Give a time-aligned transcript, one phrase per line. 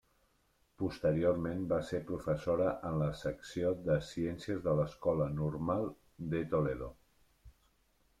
[0.83, 5.85] Posteriorment va ser professora en la Secció de Ciències de l'Escola Normal
[6.33, 6.89] de Toledo.